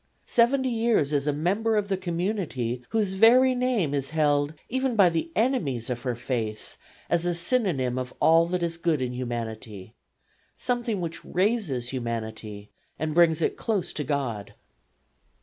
Seventy 0.25 0.69
years 0.71 1.13
a 1.27 1.31
member 1.31 1.75
of 1.75 1.87
the 1.87 1.95
community 1.95 2.81
whose 2.89 3.13
very 3.13 3.53
name 3.53 3.93
is 3.93 4.09
held 4.09 4.55
even 4.67 4.95
by 4.95 5.09
the 5.09 5.29
enemies 5.35 5.91
of 5.91 6.01
her 6.01 6.15
faith 6.15 6.75
as 7.07 7.23
a 7.27 7.35
synonym 7.35 7.99
of 7.99 8.11
all 8.19 8.47
that 8.47 8.63
is 8.63 8.77
good 8.77 8.99
in 8.99 9.13
humanity 9.13 9.93
something 10.57 11.01
which 11.01 11.23
raises 11.23 11.89
humanity 11.89 12.71
and 12.97 13.13
brings 13.13 13.43
it 13.43 13.57
close 13.57 13.93
to 13.93 14.03
God. 14.03 14.55